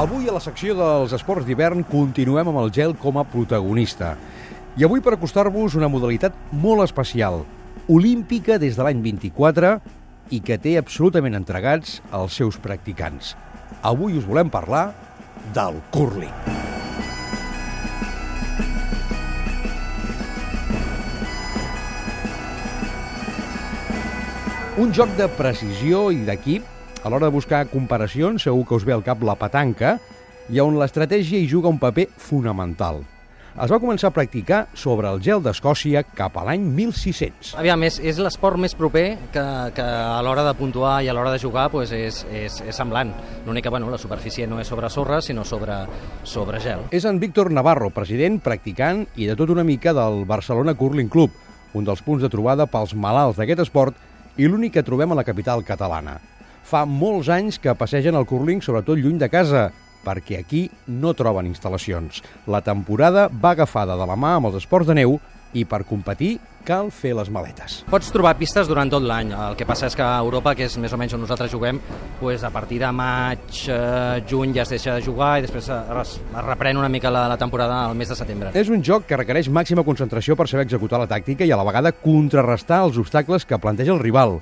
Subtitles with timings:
[0.00, 4.14] Avui a la secció dels esports d'hivern continuem amb el gel com a protagonista.
[4.80, 7.42] I avui per acostar-vos una modalitat molt especial,
[7.84, 9.74] olímpica des de l'any 24
[10.32, 13.34] i que té absolutament entregats els seus practicants.
[13.84, 14.86] Avui us volem parlar
[15.52, 16.32] del curling.
[24.80, 28.96] Un joc de precisió i d'equip a l'hora de buscar comparacions, segur que us ve
[28.96, 29.98] al cap la petanca,
[30.50, 33.02] i on l'estratègia hi juga un paper fonamental.
[33.60, 37.50] Es va començar a practicar sobre el gel d'Escòcia cap a l'any 1600.
[37.58, 41.32] Aviam, és, és l'esport més proper que, que a l'hora de puntuar i a l'hora
[41.34, 43.10] de jugar pues, és, és, és semblant.
[43.46, 45.82] L'únic que bueno, la superfície no és sobre sorra, sinó sobre,
[46.22, 46.86] sobre gel.
[46.94, 51.34] És en Víctor Navarro, president, practicant i de tot una mica del Barcelona Curling Club,
[51.74, 55.26] un dels punts de trobada pels malalts d'aquest esport i l'únic que trobem a la
[55.26, 56.20] capital catalana.
[56.70, 59.64] Fa molts anys que passegen el curling, sobretot lluny de casa,
[60.04, 62.20] perquè aquí no troben instal·lacions.
[62.46, 65.16] La temporada va agafada de la mà amb els esports de neu
[65.50, 67.80] i per competir cal fer les maletes.
[67.90, 69.32] Pots trobar pistes durant tot l'any.
[69.34, 71.80] El que passa és que a Europa, que és més o menys on nosaltres juguem,
[72.20, 76.14] pues a partir de maig, eh, juny ja es deixa de jugar i després es,
[76.14, 78.54] es reprèn una mica la, la temporada al mes de setembre.
[78.54, 81.66] És un joc que requereix màxima concentració per saber executar la tàctica i a la
[81.66, 84.38] vegada contrarrestar els obstacles que planteja el rival.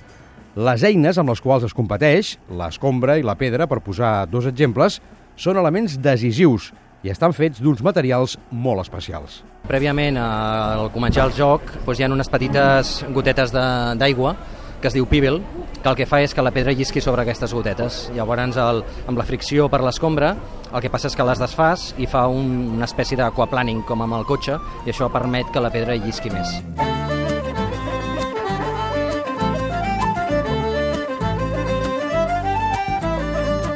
[0.59, 4.97] Les eines amb les quals es competeix, l'escombra i la pedra, per posar dos exemples,
[5.39, 6.73] són elements decisius
[7.07, 9.45] i estan fets d'uns materials molt especials.
[9.69, 14.35] Prèviament, al començar el joc, doncs hi ha unes petites gotetes d'aigua
[14.81, 15.39] que es diu píbel,
[15.79, 18.01] que el que fa és que la pedra llisqui sobre aquestes gotetes.
[18.19, 20.35] Llavors, el, amb la fricció per l'escombra,
[20.73, 24.19] el que passa és que les desfàs i fa un, una espècie d'aquaplaning, com amb
[24.19, 26.59] el cotxe, i això permet que la pedra llisqui més.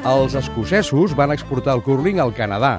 [0.03, 2.73] Els escocesos van exportar el curling al Canadà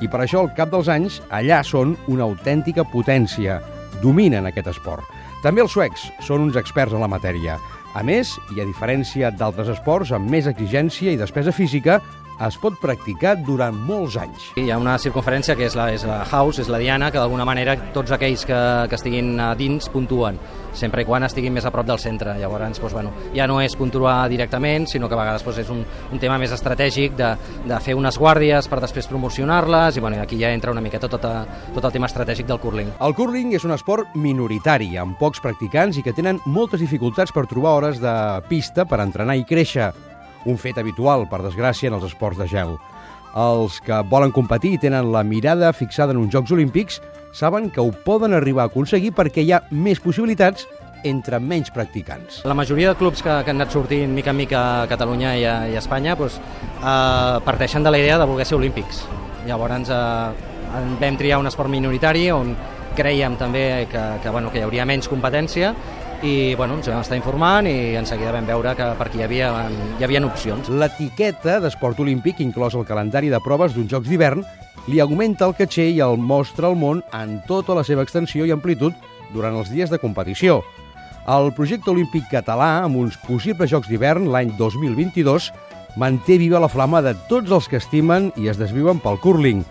[0.00, 3.58] i per això al cap dels anys allà són una autèntica potència,
[4.00, 5.04] dominen aquest esport.
[5.44, 7.58] També els suecs són uns experts en la matèria.
[7.92, 11.98] A més, i a diferència d'altres esports amb més exigència i despesa física,
[12.46, 14.50] es pot practicar durant molts anys.
[14.56, 17.44] Hi ha una circunferència que és la, és la house, és la diana, que d'alguna
[17.44, 20.38] manera tots aquells que, que estiguin a dins puntuen,
[20.72, 22.36] sempre i quan estiguin més a prop del centre.
[22.40, 25.84] Llavors, doncs, bueno, ja no és puntuar directament, sinó que a vegades doncs, és un,
[25.84, 27.34] un tema més estratègic de,
[27.68, 31.26] de fer unes guàrdies per després promocionar-les, i bueno, aquí ja entra una miqueta tot,
[31.28, 32.94] a, tot el tema estratègic del curling.
[33.04, 37.48] El curling és un esport minoritari, amb pocs practicants i que tenen moltes dificultats per
[37.50, 38.14] trobar hores de
[38.48, 39.90] pista per entrenar i créixer
[40.46, 42.76] un fet habitual, per desgràcia, en els esports de gel.
[43.38, 46.98] Els que volen competir i tenen la mirada fixada en uns Jocs Olímpics
[47.32, 50.66] saben que ho poden arribar a aconseguir perquè hi ha més possibilitats
[51.04, 52.42] entre menys practicants.
[52.44, 55.46] La majoria de clubs que, que han anat sortint mica en mica a Catalunya i
[55.46, 56.40] a, i a Espanya doncs,
[56.80, 59.04] eh, parteixen de la idea de voler ser olímpics.
[59.46, 60.50] Llavors eh,
[61.00, 62.52] vam triar un esport minoritari on
[62.98, 65.72] creiem també que, que, bueno, que hi hauria menys competència
[66.22, 69.24] i bueno, ens vam estar informant i en seguida vam veure que per aquí hi
[69.24, 69.50] havia,
[69.98, 70.68] hi havia opcions.
[70.68, 74.44] L'etiqueta d'esport olímpic, inclòs el calendari de proves d'uns Jocs d'hivern,
[74.88, 78.52] li augmenta el caché i el mostra al món en tota la seva extensió i
[78.52, 78.92] amplitud
[79.32, 80.60] durant els dies de competició.
[81.30, 85.50] El projecte olímpic català, amb uns possibles Jocs d'hivern l'any 2022,
[86.00, 89.64] manté viva la flama de tots els que estimen i es desviuen pel curling.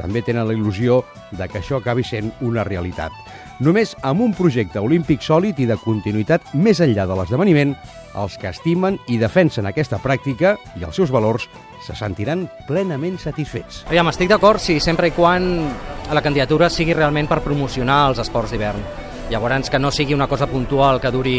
[0.00, 1.02] També tenen la il·lusió
[1.36, 3.12] de que això acabi sent una realitat.
[3.60, 7.74] Només amb un projecte olímpic sòlid i de continuïtat més enllà de l'esdeveniment,
[8.16, 11.44] els que estimen i defensen aquesta pràctica i els seus valors
[11.84, 13.82] se sentiran plenament satisfets.
[13.90, 15.50] Aviam, estic d'acord si sempre i quan
[16.08, 18.80] la candidatura sigui realment per promocionar els esports d'hivern.
[19.30, 21.36] Llavors, que no sigui una cosa puntual que duri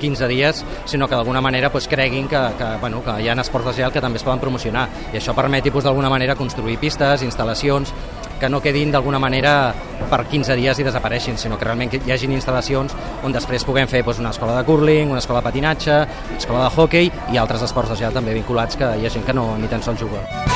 [0.00, 3.66] 15 dies, sinó que d'alguna manera pues, creguin que, que, bueno, que hi ha esports
[3.68, 4.86] de gel que també es poden promocionar.
[5.12, 7.92] I això permeti pues, d'alguna manera construir pistes, instal·lacions,
[8.40, 9.74] que no quedin d'alguna manera
[10.10, 14.02] per 15 dies i desapareixin, sinó que realment hi hagin instal·lacions on després puguem fer
[14.04, 15.96] doncs, una escola de curling, una escola de patinatge,
[16.30, 19.26] una escola de hockey i altres esports de gel també vinculats que hi ha gent
[19.26, 20.55] que no ni tan sols juga.